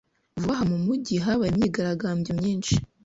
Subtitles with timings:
[0.39, 2.75] Vuba aha mu mujyi habaye imyigaragambyo myinshi.